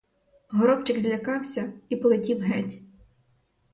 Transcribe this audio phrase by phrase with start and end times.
[0.49, 2.79] Горобчик злякався і полетів геть.